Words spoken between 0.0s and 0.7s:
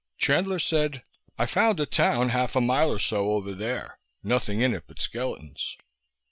Chandler